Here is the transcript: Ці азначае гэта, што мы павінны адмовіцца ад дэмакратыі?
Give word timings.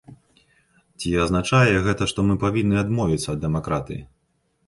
Ці 1.01 1.09
азначае 1.25 1.75
гэта, 1.89 2.07
што 2.11 2.25
мы 2.29 2.37
павінны 2.45 2.75
адмовіцца 2.85 3.27
ад 3.35 3.39
дэмакратыі? 3.47 4.01